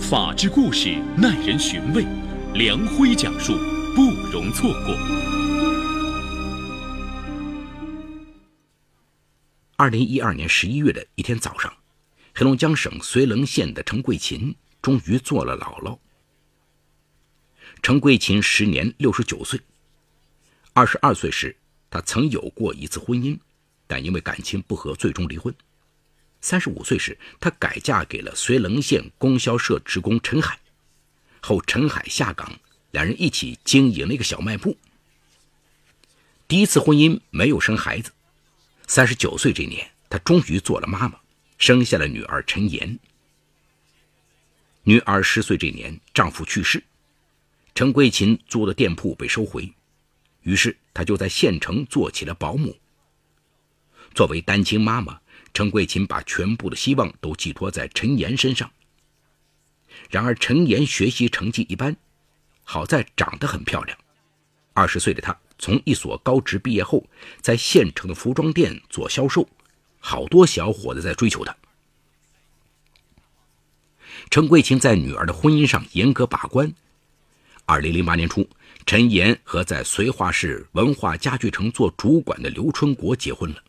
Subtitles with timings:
[0.00, 2.02] 法治故事耐人寻味，
[2.54, 3.52] 梁辉讲述
[3.94, 4.94] 不容错过。
[9.76, 11.72] 二零一二年十一月的一天早上，
[12.34, 15.98] 黑龙江省绥棱县的陈桂琴终于做了姥姥。
[17.82, 19.60] 陈桂琴时年六十九岁。
[20.72, 21.54] 二十二岁时，
[21.90, 23.38] 她曾有过一次婚姻，
[23.86, 25.54] 但因为感情不和，最终离婚。
[26.40, 30.58] 三十五岁时，她改嫁给了绥棱县供销社职工陈海。
[31.40, 32.58] 后陈海下岗，
[32.92, 34.76] 两人一起经营了一个小卖部。
[36.46, 38.12] 第一次婚姻没有生孩子。
[38.86, 41.18] 三十九岁这年，她终于做了妈妈，
[41.58, 42.98] 生下了女儿陈岩。
[44.84, 46.82] 女儿十岁这年，丈夫去世，
[47.74, 49.72] 陈桂琴租的店铺被收回，
[50.42, 52.76] 于是她就在县城做起了保姆。
[54.14, 55.20] 作为单亲妈妈。
[55.58, 58.70] 陈桂琴把全部的希望都寄托在陈岩身上。
[60.08, 61.96] 然而，陈岩学习成绩一般，
[62.62, 63.98] 好在长得很漂亮。
[64.72, 67.04] 二十岁的她从一所高职毕业后，
[67.40, 69.48] 在县城的服装店做销售，
[69.98, 71.56] 好多小伙子在追求她。
[74.30, 76.72] 陈桂琴在女儿的婚姻上严格把关。
[77.64, 78.48] 二零零八年初，
[78.86, 83.60] 陈岩和在绥化市文化家具城做主管的刘春国结婚了。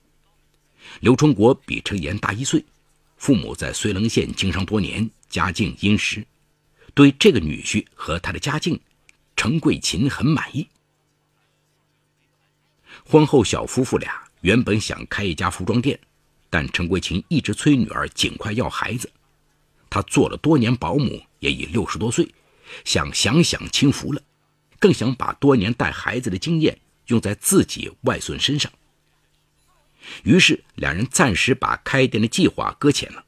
[1.00, 2.64] 刘春国比陈岩大一岁，
[3.18, 6.26] 父母在绥棱县经商多年，家境殷实。
[6.94, 8.80] 对这个女婿和他的家境，
[9.36, 10.68] 陈桂琴很满意。
[13.06, 15.98] 婚后，小夫妇俩原本想开一家服装店，
[16.50, 19.10] 但陈桂琴一直催女儿尽快要孩子。
[19.90, 22.28] 她做了多年保姆，也已六十多岁，
[22.84, 24.22] 想享享清福了，
[24.80, 28.72] 更想把多年带孩子的经验用在自己外孙身上。
[30.24, 33.24] 于是，两人暂时把开店的计划搁浅了。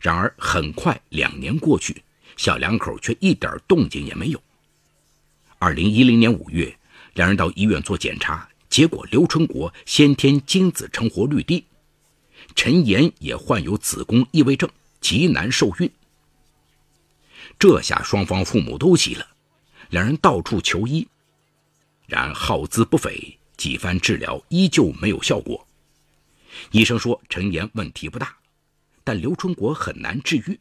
[0.00, 2.02] 然而，很快两年过去，
[2.36, 4.42] 小两口却一点动静也没有。
[5.58, 6.76] 二零一零年五月，
[7.14, 11.64] 两人到医院做检查，结果刘春国先天精子成活率低，
[12.54, 14.68] 陈岩也患有子宫异位症，
[15.00, 15.90] 极难受孕。
[17.58, 19.26] 这下双方父母都急了，
[19.90, 21.06] 两人到处求医，
[22.06, 23.38] 然耗资不菲。
[23.56, 25.66] 几番治疗依旧没有效果，
[26.70, 28.36] 医生说陈岩问题不大，
[29.04, 30.58] 但刘春国很难治愈。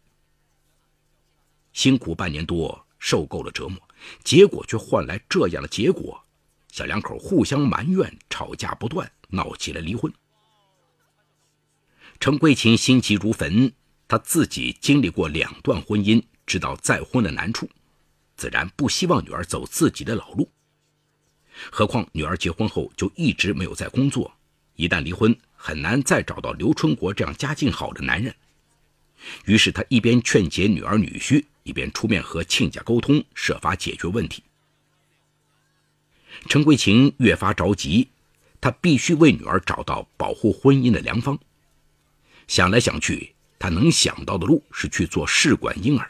[1.74, 3.80] 辛苦半年多，受够了折磨，
[4.24, 6.22] 结果却换来这样的结果：
[6.72, 10.12] 小两口互相埋怨，吵架不断，闹起了离婚。
[12.20, 13.74] 陈桂琴心急如焚，
[14.08, 17.68] 她自己经历过两段婚姻，知道再婚的难处，
[18.36, 20.52] 自然不希望女儿走自己的老路。
[21.70, 24.34] 何况女儿结婚后就一直没有在工作，
[24.76, 28.34] 一旦离婚，很难再找到刘春国这样家境好的男人。
[29.46, 34.44] 于是他一边劝解女儿女婿，一边出面和亲家沟通，设法解决问题。
[36.48, 38.08] 陈桂琴越发着急，
[38.60, 41.38] 她必须为女儿找到保护婚姻的良方。
[42.48, 46.10] 想来想去，她能想到的路是去做试管婴儿。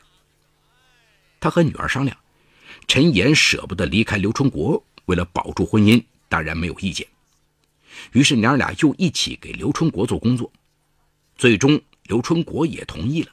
[1.42, 2.16] 她和女儿商量，
[2.88, 4.82] 陈岩舍不得离开刘春国。
[5.12, 7.06] 为了保住婚姻，当然没有意见。
[8.14, 10.50] 于是娘俩又一起给刘春国做工作，
[11.36, 13.32] 最终刘春国也同意了。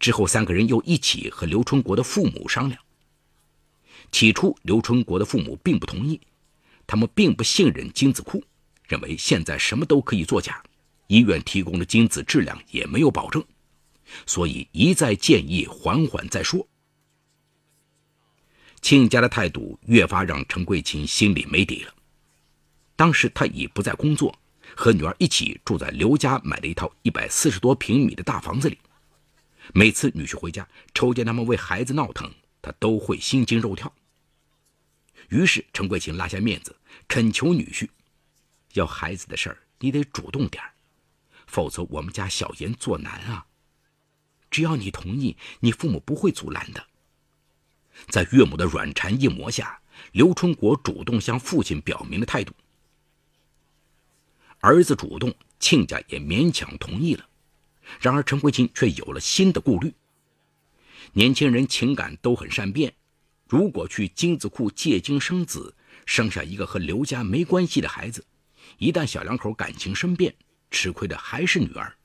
[0.00, 2.82] 之后三个人又一起和刘春国的父母商量。
[4.10, 6.20] 起初刘春国的父母并不同意，
[6.84, 8.42] 他们并不信任精子库，
[8.88, 10.60] 认为现在什么都可以作假，
[11.06, 13.40] 医院提供的精子质量也没有保证，
[14.26, 16.66] 所以一再建议缓缓再说。
[18.82, 21.94] 亲家的态度越发让陈桂琴心里没底了。
[22.96, 24.38] 当时他已不在工作，
[24.76, 28.78] 和女儿一起住在刘家买了一套一百四十多平米的大房子里。
[29.72, 32.30] 每次女婿回家，瞅见他们为孩子闹腾，
[32.60, 33.92] 他都会心惊肉跳。
[35.28, 36.74] 于是陈桂琴拉下面子，
[37.06, 37.88] 恳求女婿
[38.74, 40.62] ：“要孩子的事儿，你得主动点
[41.46, 43.46] 否则我们家小严做难啊。
[44.50, 46.84] 只要你同意，你父母不会阻拦的。”
[48.08, 49.80] 在岳母的软缠硬磨下，
[50.12, 52.52] 刘春国主动向父亲表明了态度。
[54.60, 57.26] 儿子主动，亲家也勉强同意了。
[58.00, 59.94] 然而陈桂琴却有了新的顾虑。
[61.12, 62.92] 年轻人情感都很善变，
[63.48, 65.74] 如果去精子库借精生子，
[66.06, 68.24] 生下一个和刘家没关系的孩子，
[68.78, 70.34] 一旦小两口感情生变，
[70.70, 71.96] 吃亏的还是女儿。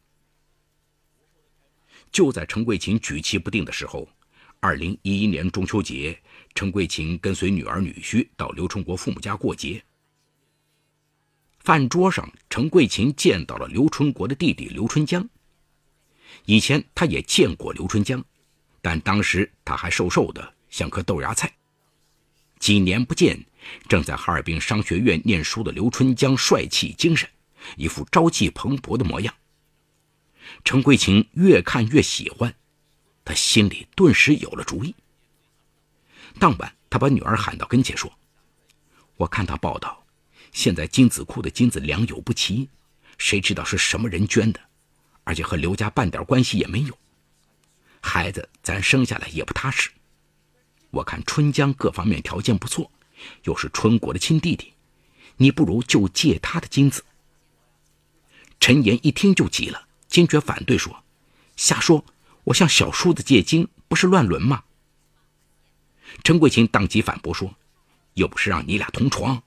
[2.11, 4.07] 就在陈桂琴举棋不定的时候。
[4.65, 6.19] 二零一一年中秋节，
[6.55, 9.83] 陈桂琴跟随女儿女婿到刘春国父母家过节。
[11.59, 15.29] 饭桌上，陈桂琴见到了刘春国的弟弟刘春江。
[16.45, 18.25] 以前他也见过刘春江，
[18.81, 21.53] 但当时他还瘦瘦的，像颗豆芽菜。
[22.57, 23.45] 几年不见，
[23.87, 27.29] 正在哈尔滨商学院念书的刘春江帅气精神，
[27.77, 29.31] 一副朝气蓬勃的模样。
[30.63, 32.55] 陈桂琴越看越喜欢，
[33.25, 34.95] 他心里顿时有了主意。
[36.39, 38.11] 当晚，他把女儿喊到跟前说
[39.17, 40.05] ：“我看到报道，
[40.51, 42.69] 现在金子库的金子良莠不齐，
[43.17, 44.59] 谁知道是什么人捐的？
[45.23, 46.97] 而且和刘家半点关系也没有。
[47.99, 49.89] 孩子咱生下来也不踏实。
[50.91, 52.91] 我看春江各方面条件不错，
[53.43, 54.73] 又是春国的亲弟弟，
[55.37, 57.03] 你不如就借他的金子。”
[58.59, 61.03] 陈岩一听就急了，坚决反对说
[61.57, 62.05] ：“瞎说！
[62.45, 64.63] 我向小叔子借精，不是乱伦吗？”
[66.23, 67.53] 陈桂琴当即反驳说
[68.15, 69.43] ：“又不是让你俩同床，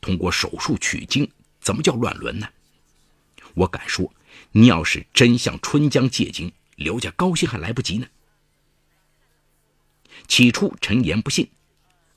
[0.00, 2.48] 通过手术取精，怎么叫乱伦呢？
[3.54, 4.12] 我敢说，
[4.52, 8.06] 你要是真向春江借精，刘家高兴还来不及呢。”
[10.26, 11.48] 起初陈岩不信，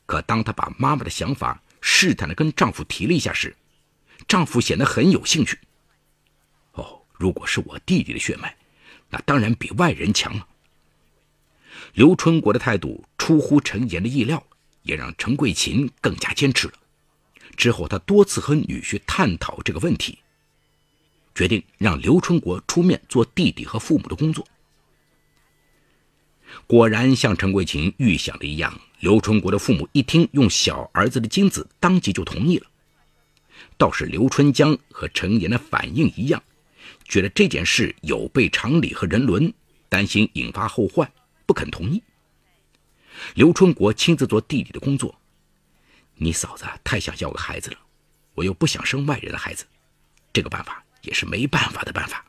[0.06, 3.56] 可当他把妈妈的想法试探的跟丈夫提了一下时，
[4.28, 5.60] 丈夫显得很有兴趣。
[6.74, 8.56] 哦，如果是我弟弟的血脉，
[9.14, 10.48] 那当然比外人强了。
[11.94, 14.44] 刘春国的态度出乎陈岩的意料，
[14.82, 16.74] 也让陈桂琴更加坚持了。
[17.56, 20.18] 之后，他多次和女婿探讨这个问题，
[21.36, 24.44] 决定让刘春国出面做弟弟和父母的工作。
[26.66, 32.66] 果然，像陈桂琴预想的一样，刘春国的父母一听用小儿子的精子，当即就同意了。
[33.78, 36.42] 倒是刘春江和陈岩的反应一样，
[37.14, 39.54] 觉得这件事有悖常理和人伦，
[39.88, 41.08] 担心引发后患。
[41.46, 42.02] 不肯同意。
[43.36, 45.14] 刘春国亲自做弟弟的工作，
[46.16, 47.78] 你嫂子太想要个孩子了，
[48.34, 49.64] 我又不想生外人的孩子，
[50.34, 52.26] 这个办法也是没办法的办法。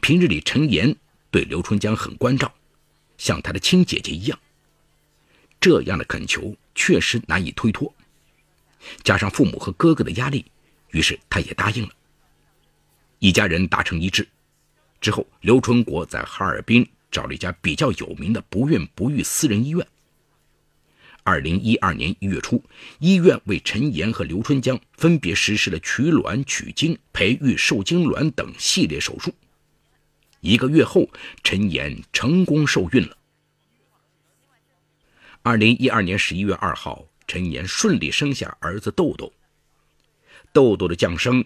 [0.00, 0.96] 平日里，陈岩
[1.30, 2.50] 对刘春江很关照，
[3.18, 4.38] 像他的亲姐姐一样。
[5.60, 7.94] 这样的恳求确实难以推脱，
[9.04, 10.46] 加上父母和哥哥的压力，
[10.92, 11.90] 于是他也答应了。
[13.20, 14.28] 一家人达成一致
[15.00, 16.86] 之后，刘春国在哈尔滨。
[17.10, 19.84] 找了一家比较有名的不孕不育私人医院。
[21.24, 22.62] 二零一二年一月初，
[23.00, 29.34] 医院为陈岩和刘春江分别实施了取卵、取精、培育受精卵等系列手术。
[30.38, 31.08] 一个月后，
[31.42, 33.16] 陈岩成功受孕了。
[35.42, 39.32] 二零一二年十一月二号，陈岩顺利生下儿子豆豆。
[40.52, 41.44] 豆豆的降生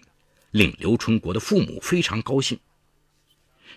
[0.55, 2.57] 令刘春国的父母非常高兴。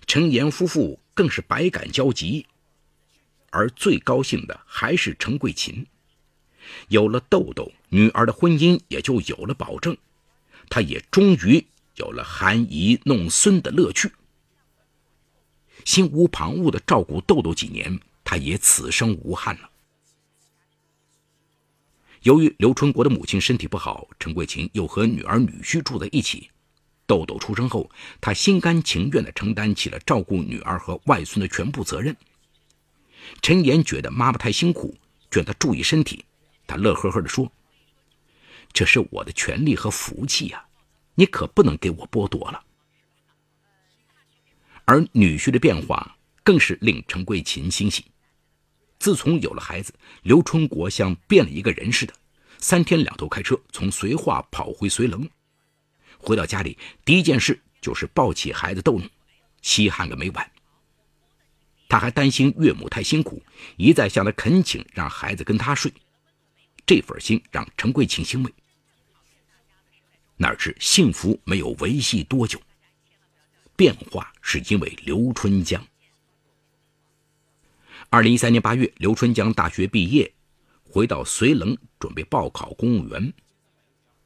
[0.06, 2.46] 陈岩夫妇更是百感交集，
[3.50, 5.84] 而最高兴的还是陈桂琴。
[6.86, 9.96] 有了豆豆，女儿的婚姻也就有了保证，
[10.70, 11.66] 她也终于
[11.96, 14.12] 有了含饴弄孙的乐趣。
[15.84, 19.68] 心无旁骛地照顾豆豆几年，她也此生无憾了。
[22.22, 26.48] 由于刘春国的母亲身体不好，陈桂琴又和女儿女婿住在一起。
[27.08, 27.90] 豆豆出生后，
[28.20, 32.14] 他心甘情愿地承担起了照顾女儿和外孙的全部责任。
[33.42, 34.94] 陈岩觉得妈妈太辛苦，
[35.30, 36.24] 劝她注意身体。
[36.66, 37.50] 他乐呵呵地说
[38.74, 40.62] ：“这是我的权利和福气呀，
[41.14, 42.62] 你可不能给我剥夺了。”
[44.84, 48.04] 而女婿的变化更是令陈桂琴欣喜。
[48.98, 52.12] 自从有了孩子，刘春国像变了一个人似的，
[52.58, 55.26] 三天两头开车从绥化跑回绥棱。
[56.28, 59.08] 回到家里，第一件事就是抱起孩子逗弄，
[59.62, 60.50] 稀罕个没完。
[61.88, 63.42] 他还担心岳母太辛苦，
[63.78, 65.90] 一再向他恳请让孩子跟他睡。
[66.84, 68.52] 这份心让陈桂琴欣慰。
[70.36, 72.60] 哪知幸福没有维系多久，
[73.74, 75.82] 变化是因为刘春江。
[78.10, 80.30] 二零一三年八月，刘春江大学毕业，
[80.84, 83.32] 回到绥棱准备报考公务员。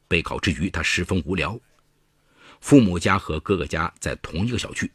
[0.09, 1.57] 备考之余，他十分无聊。
[2.63, 4.89] 父母家和哥哥家在同一个小区，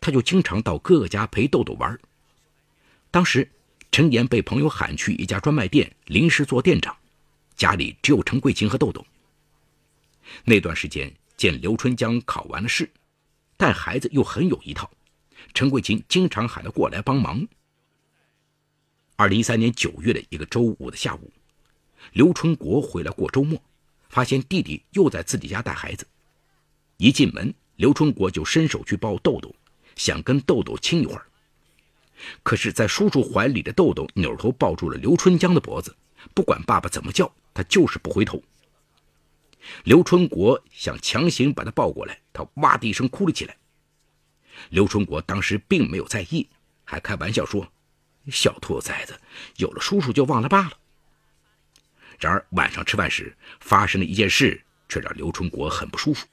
[0.00, 1.98] 他就经常到哥哥家陪豆豆玩。
[3.10, 3.50] 当时，
[3.90, 6.96] 陈岩被朋友喊去一家专卖店临时做店长，
[7.56, 9.04] 家里只有陈桂琴和豆豆。
[10.44, 12.88] 那段时间，见刘春江考完了试，
[13.56, 14.88] 带孩子又很有一套，
[15.52, 17.44] 陈桂琴经常喊他过来帮忙。
[19.16, 21.32] 二零一三年九月的一个周五的下午，
[22.12, 23.60] 刘春国回来过周末，
[24.08, 26.06] 发现弟弟又在自己家带孩子。
[26.98, 29.54] 一进门，刘春国就伸手去抱豆豆，
[29.94, 31.24] 想跟豆豆亲一会儿。
[32.42, 35.94] 可是，在叔叔怀里的豆豆扭头抱住了刘春江的脖子，
[36.34, 38.42] 不管爸爸怎么叫，他就是不回头。
[39.84, 43.56] 刘春国想强行把他抱过来，他哇的一声哭了起来。
[44.70, 46.48] 刘春国当时并没有在意，
[46.82, 47.72] 还开玩笑说
[48.28, 49.16] ：“小兔崽子，
[49.58, 50.72] 有了叔叔就忘了爸了。”
[52.18, 56.26] 然而晚上吃饭时发生的一件事，却让刘春国很不舒服。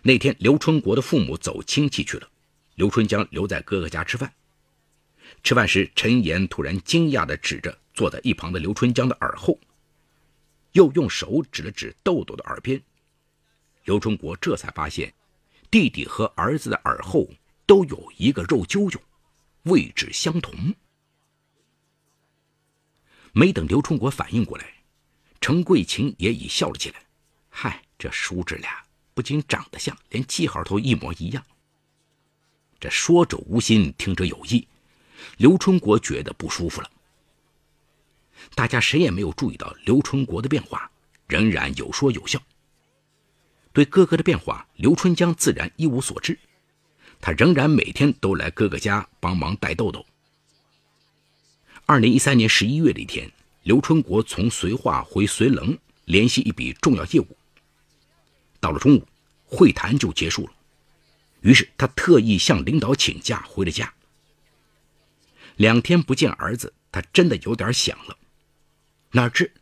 [0.00, 2.28] 那天，刘春国的父母走亲戚去了，
[2.76, 4.32] 刘春江留在哥哥家吃饭。
[5.42, 9.58] 吃饭时，陈岩突然惊讶地指着坐在一旁的刘春江的耳后，
[10.72, 12.80] 又用手指了指豆豆的耳边。
[13.84, 15.12] 刘春国这才发现，
[15.70, 17.28] 弟弟和儿子的耳后
[17.66, 19.00] 都有一个肉揪揪，
[19.64, 20.74] 位置相同。
[23.32, 24.74] 没等刘春国反应过来，
[25.40, 27.02] 陈桂琴也已笑了起来
[27.48, 31.44] ：“嗨，这叔侄俩不仅长得像，连记号都一模一样。”
[32.80, 34.66] 这说者无心，听者有意。
[35.36, 36.90] 刘春国觉得不舒服了。
[38.56, 40.90] 大家谁也没有注意到刘春国的变化，
[41.28, 42.42] 仍然有说有笑。
[43.72, 46.36] 对哥哥的变化，刘春江自然一无所知。
[47.20, 50.04] 他仍然每天都来哥哥家帮忙带豆豆。
[51.86, 53.30] 二零一三年十一月的一天，
[53.62, 57.36] 刘春国从绥化回绥棱，联系一笔重要业务。
[58.62, 59.08] 到了中午，
[59.44, 60.52] 会谈就结束了。
[61.40, 63.92] 于是他特意向领导请假回了家。
[65.56, 68.16] 两天不见儿子，他真的有点想了。
[69.10, 69.52] 哪知，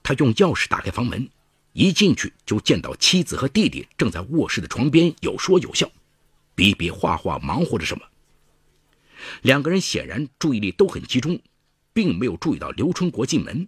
[0.00, 1.28] 他用钥匙打开房门，
[1.72, 5.90] 一进去就见到妻子和弟弟正在卧室的床边有说有笑，
[6.54, 8.04] 比比划划忙活着什么。
[9.42, 11.40] 两个人显然注意力都很集中，
[11.92, 13.66] 并没有注意到刘春国进门。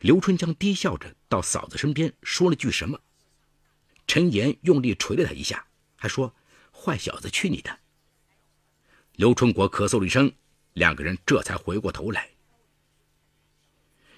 [0.00, 2.98] 刘春江低笑着到嫂子身边说了句什么，
[4.08, 6.34] 陈岩用力捶了他一下，还说
[6.72, 7.78] ：“坏小子，去你的！”
[9.14, 10.32] 刘春国咳嗽了一声，
[10.72, 12.30] 两个人这才回过头来。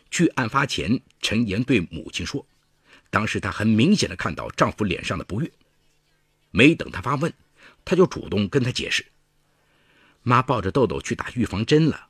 [0.08, 2.46] 据案发前陈岩对母亲说，
[3.10, 5.50] 当时她很明显的看到丈夫脸上的不悦。
[6.52, 7.32] 没等她发问，
[7.84, 9.04] 她就主动跟他解释
[10.22, 12.08] ：“妈抱着豆豆去打预防针了。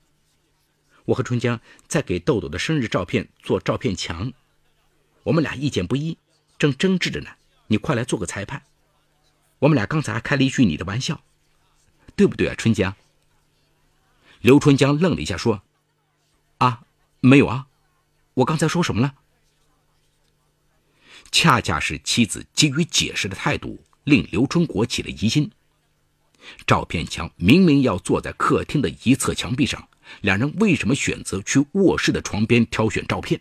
[1.07, 1.59] 我和春江
[1.89, 4.33] 在给豆豆的生日照片做照片墙，
[5.23, 6.19] 我们俩意见不一，
[6.59, 7.31] 正争执着呢。
[7.71, 8.63] 你快来做个裁判。
[9.61, 11.23] 我们俩刚才还开了一句你的玩笑。”
[12.17, 12.95] 对不对啊，春江？
[14.41, 15.63] 刘春江愣了一下，说
[16.59, 16.83] ：“啊，
[17.21, 17.69] 没有啊，
[18.35, 19.15] 我刚才说什么了？”
[21.33, 25.51] 恰恰是妻子急于解释的态度，令刘春国起了疑心。
[26.67, 29.89] 照片墙明明要坐在客厅的一侧墙壁上，
[30.23, 33.41] 两人为什么选择去卧室的床边挑选照片？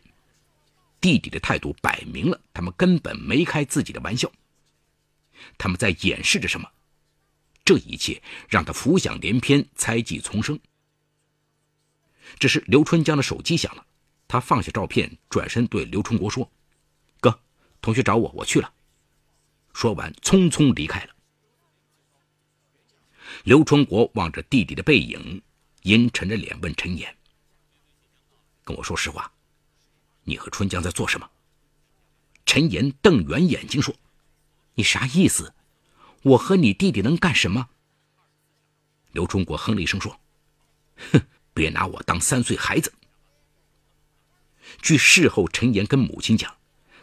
[1.01, 4.31] 弟弟的态度摆明了，他们根本没开自己的玩笑。
[5.57, 6.69] 他们在掩饰着什么？
[7.63, 10.59] 这一切让他浮想联翩，猜忌丛生。
[12.37, 13.85] 这时，刘春江的手机响了，
[14.27, 16.51] 他放下照片，转身对刘春国说
[17.21, 17.39] ：“哥，
[17.81, 18.73] 同学找我，我去了。”
[19.73, 21.15] 说完，匆匆离开了。
[23.43, 25.41] 刘春国望着弟弟的背影，
[25.83, 27.15] 阴沉着脸问陈岩
[28.65, 29.31] ：“跟我说实话，
[30.29, 31.29] 你和春江在做什么？”
[32.45, 33.93] 陈岩瞪圆眼睛说
[34.75, 35.53] ：“你啥意思？”
[36.23, 37.69] 我和你弟弟能干什么？
[39.11, 40.19] 刘春国哼了一声说
[41.13, 41.21] ：“哼，
[41.53, 42.93] 别拿我当三岁孩子。”
[44.81, 46.53] 据事后陈岩跟母亲讲，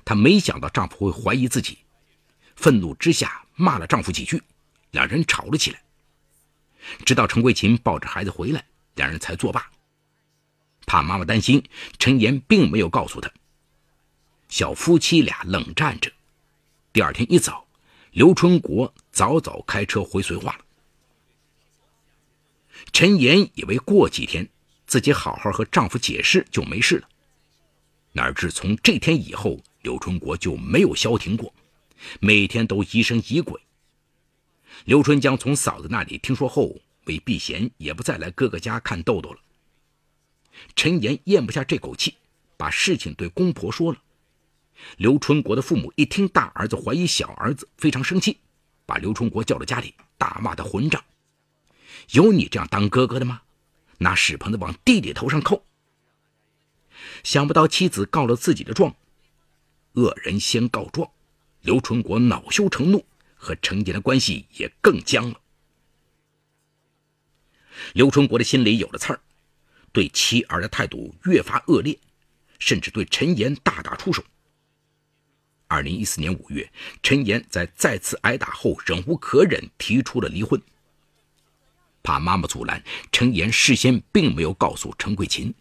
[0.04, 1.78] 她没想到丈夫会怀疑自己，
[2.56, 4.42] 愤怒之下骂了丈夫几句，
[4.90, 5.82] 两人吵了起来。
[7.04, 8.64] 直到陈桂琴抱着孩子回来，
[8.96, 9.70] 两人才作罢。
[10.86, 11.62] 怕妈妈担心，
[11.98, 13.30] 陈岩并没有告诉她。
[14.48, 16.10] 小夫妻俩冷战着。
[16.92, 17.66] 第二天一早。
[18.12, 20.64] 刘春国早早开车回绥化了。
[22.94, 24.48] 陈岩以为过几天
[24.86, 27.08] 自己好好和丈夫解释就没事了，
[28.12, 31.52] 哪知从这天以后，刘春国就没有消停过，
[32.18, 33.60] 每天都疑神疑鬼。
[34.86, 36.74] 刘春江从嫂子那里听说后，
[37.04, 39.38] 为避嫌，也不再来哥哥家看豆豆了。
[40.74, 42.16] 陈岩咽不下这口气，
[42.56, 43.98] 把事情对公婆说了。
[44.96, 48.38] 刘春国的父母一听大儿子怀疑小儿子，非常生气，
[48.84, 51.02] 把刘春国叫到家里，大骂他混账。
[52.10, 53.42] 有你这样当哥哥的吗？
[53.98, 55.64] 拿屎盆子往弟弟头上扣。
[57.24, 58.94] 想不到妻子告了自己的状，
[59.92, 61.10] 恶人先告状，
[61.62, 65.40] 刘春国恼羞成怒，和陈杰的关系也更僵了。
[67.94, 69.20] 刘春国的心里有了刺儿，
[69.96, 71.98] 对妻儿的态度越发恶劣，
[72.58, 74.22] 甚至对陈岩大打出手。
[75.68, 76.70] 二零一四年五月，
[77.02, 80.60] 陈岩在再次挨打后忍无可忍，提出了离婚。
[82.02, 85.54] 怕妈妈阻拦，陈岩事先并没有告诉陈桂琴。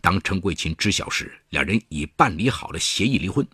[0.00, 3.46] 当陈桂琴知晓时，两人已办理好了协议离婚。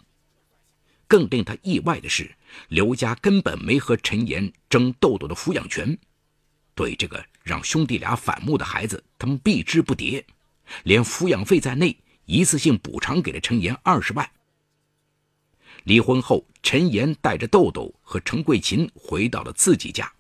[1.07, 2.35] 更令他意外的是，
[2.69, 5.99] 刘家根本没和陈岩争豆豆的抚养权，
[6.77, 10.23] 对这个让兄弟俩反目的孩子，他们避之不迭，
[10.85, 14.31] 连抚养费在内，一次性补偿给了陈岩二十万。
[15.83, 20.13] 离婚后，陈岩带着豆豆和陈桂琴回到了自己家。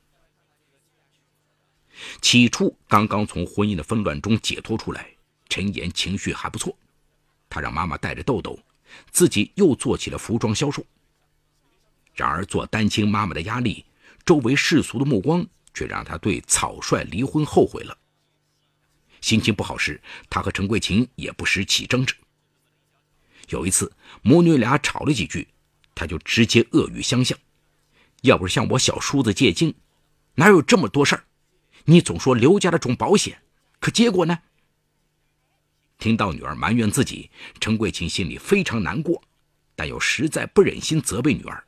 [2.21, 5.09] 起初，刚刚从婚姻的纷乱中解脱出来，
[5.49, 6.77] 陈岩情绪还不错，
[7.49, 8.59] 他让妈妈带着豆豆。
[9.11, 10.83] 自己又做起了服装销售。
[12.15, 13.85] 然而，做单亲妈妈的压力，
[14.25, 15.45] 周围世俗的目光，
[15.77, 17.99] 却让他对草率离婚后悔了。
[19.21, 22.15] 心情不好时，他和陈桂琴也不时起争执。
[23.51, 23.93] 有一次，
[24.23, 25.47] 母女俩吵了几句，
[25.95, 27.39] 他就直接恶语相向
[28.23, 29.75] ：“要不是向我小叔子借精，
[30.37, 31.25] 哪有这么多事儿？
[31.85, 33.43] 你总说刘家的种保险，
[33.79, 34.39] 可结果呢？”
[35.99, 37.31] 听到女儿埋怨自己，
[37.61, 39.23] 陈桂琴心里非常难过，
[39.75, 41.63] 但又实在不忍心责备女儿。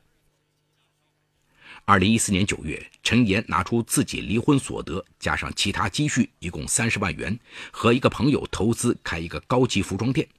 [1.89, 7.35] 二零一四年九月，陈岩拿出自己离婚所得加上其他积蓄，一共三十万元，
[7.71, 10.29] 和一个朋友投资开一个高级服装店。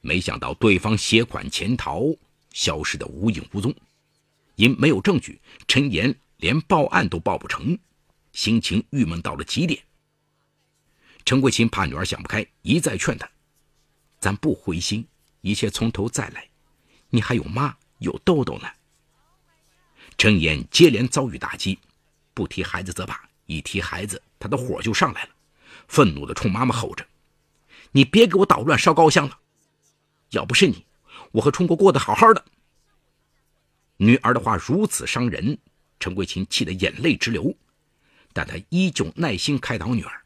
[0.00, 2.04] 没想到对方携款潜逃，
[2.54, 3.74] 消失得无影无踪。
[4.54, 7.78] 因没有证据，陈岩连报案都报不成，
[8.32, 9.78] 心情郁闷到了极点。
[11.26, 13.28] 陈桂琴怕女儿想不开，一再劝她
[14.18, 15.06] ：“咱不灰心，
[15.42, 16.48] 一切从头再来。
[17.10, 18.66] 你还有妈，有豆豆呢。”
[20.20, 21.78] 陈岩接连遭遇打击，
[22.34, 25.30] 不提孩子则罢，一提孩子，他的火就上来了，
[25.88, 27.06] 愤怒地冲妈妈吼着
[27.92, 29.38] ：“你别给我捣乱烧高香了！
[30.32, 30.84] 要不是你，
[31.32, 32.44] 我和春国过得好好的。”
[33.96, 35.56] 女儿的话如此伤人，
[35.98, 37.56] 陈桂琴气得眼泪直流，
[38.34, 40.20] 但她依旧耐心开导女儿。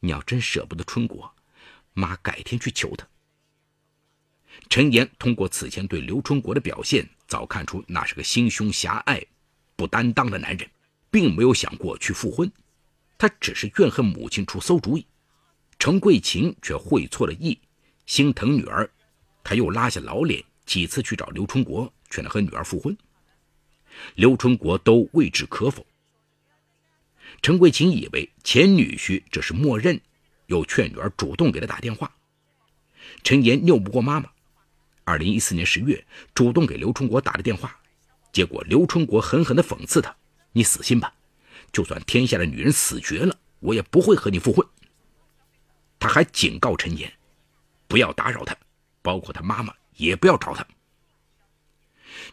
[0.00, 1.32] 你要真舍不得春国，
[1.92, 3.06] 妈改天去求他。
[4.68, 9.22] 陈岩通过此前对刘春国的表现，早看出那是个心胸狭隘、
[9.74, 10.68] 不担当的男人，
[11.10, 12.50] 并没有想过去复婚。
[13.18, 15.06] 他只是怨恨母亲出馊主意。
[15.78, 17.58] 程桂琴却会错了意，
[18.06, 18.88] 心疼女儿，
[19.44, 22.96] 他又拉下老脸，几次去找刘春国，劝他和女儿复婚。
[24.14, 25.84] 刘春国都未置可否。
[27.42, 30.00] 陈桂琴以为前女婿这是默认，
[30.46, 32.14] 又劝女儿主动给他打电话。
[33.22, 34.30] 陈岩拗不过妈妈，
[35.06, 37.78] 二零一四年十月主动给刘春国打了电话，
[38.32, 40.12] 结果刘春国狠狠地讽刺他
[40.50, 41.14] ：“你死心吧，
[41.70, 44.66] 就算天下的女人死绝了，我也不会和你复婚。”
[46.00, 47.10] 他还警告陈岩，
[47.86, 48.56] 不要打扰他，
[49.00, 50.66] 包括他妈妈也不要找他。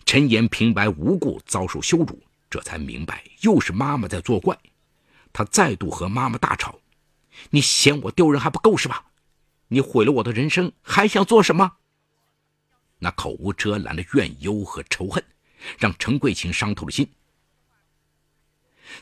[0.03, 4.57] 陈岩平白无故遭受羞辱，这才明白又是妈妈在作怪。
[5.31, 6.79] 他再度和妈妈大吵
[7.51, 9.05] ：“你嫌我丢人还不够是吧？
[9.67, 11.73] 你毁了我的人生，还想做什么？”
[13.03, 15.21] 那口无遮拦的怨忧和仇恨，
[15.77, 17.05] 让陈桂琴伤透了心。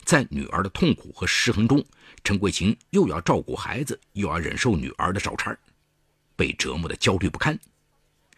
[0.03, 1.85] 在女儿的痛苦和失衡中，
[2.23, 5.55] 陈桂琴又要照顾孩子，又要忍受女儿的找茬
[6.35, 7.59] 被折磨的焦虑不堪，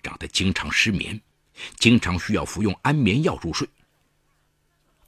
[0.02, 1.18] 让她经常失眠，
[1.78, 3.66] 经常需要服用安眠药入睡。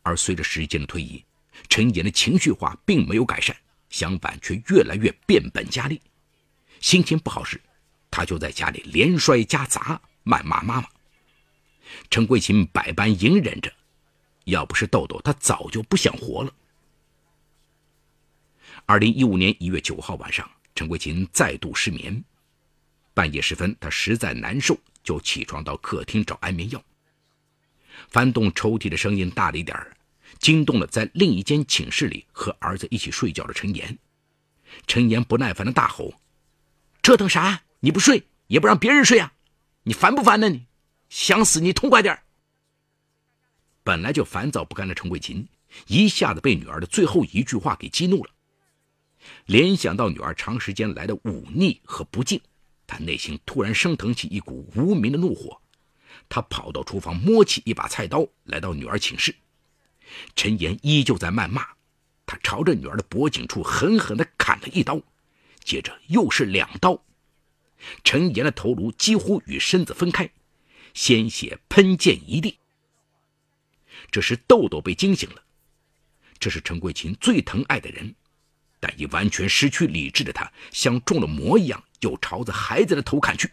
[0.04, 1.22] 而随着时间的推移，
[1.68, 3.54] 陈岩的情绪化并没有改善，
[3.90, 6.00] 相反却越来越变本加厉。
[6.80, 7.60] 心情不好时，
[8.10, 10.88] 他就在家里连摔加砸，谩骂妈妈。
[12.10, 13.72] 陈桂琴百般隐忍着，
[14.46, 16.52] 要不是豆豆，她早就不想活了。
[18.86, 22.24] 二零一五年一月九号晚上，陈桂琴再度失眠，
[23.14, 26.84] 半夜时分，她实在难受，就起床到客厅找安眠药。
[28.10, 29.92] 翻动抽屉的声音大了一点儿。
[30.40, 33.98] 惊动了在另一间寝室里和儿子一起睡觉的陈岩。
[34.86, 36.14] 陈岩不耐烦的大吼
[37.02, 37.64] ：“折腾啥？
[37.80, 39.32] 你不睡也不让别人睡啊？
[39.88, 40.50] 你烦不烦呢？
[40.50, 40.66] 你
[41.10, 42.20] 想死你痛快点
[43.84, 45.48] 本来就烦躁不甘的陈桂琴
[45.86, 48.32] 一下子被女儿的最后一句话给激怒了。
[49.46, 52.42] 联想到女儿长时间来的忤逆和不敬，
[52.88, 55.62] 他内心突然升腾起一股无名的怒火。
[56.28, 59.36] 他跑到厨房，摸起一把菜刀，来到女儿寝室。
[60.36, 61.64] 陈岩依旧在谩骂，
[62.26, 65.00] 他朝着女儿的脖颈处狠狠地砍了一刀，
[65.64, 67.00] 接着又是两刀。
[68.04, 70.30] 陈岩的头颅几乎与身子分开，
[70.94, 72.60] 鲜血喷溅一地。
[74.12, 75.44] 这时豆豆被惊醒了，
[76.40, 78.16] 这是陈桂琴最疼爱的人，
[78.80, 83.52] 但已完全失去理智的他像中了魔一样，又朝着孩子的头砍去，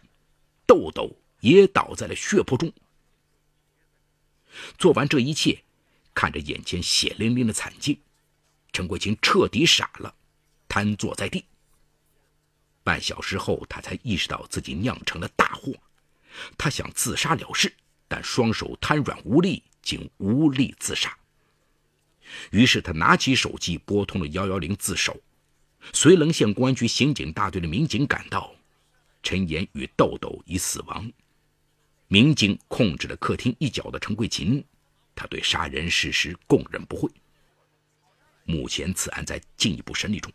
[0.66, 2.72] 豆豆也倒在了血泊中。
[4.78, 5.64] 做完这一切。
[6.14, 7.98] 看着眼前血淋淋的惨境，
[8.70, 10.14] 陈桂琴彻底傻了，
[10.68, 11.42] 瘫坐在地。
[12.84, 15.72] 半小时后，他才意识到自己酿成了大祸。
[16.56, 17.72] 他想自杀了事，
[18.08, 21.16] 但双手瘫软无力，竟无力自杀。
[22.50, 25.20] 于是他拿起手机拨通了幺幺零自首。
[25.92, 28.54] 绥棱县公安局刑警大队的民警赶到，
[29.22, 31.10] 陈岩与豆豆已死亡。
[32.08, 34.64] 民警控制了客厅一角的陈桂琴，
[35.14, 37.10] 他对杀人事实供认不讳。
[38.44, 40.32] 目前此案在进一步审理中。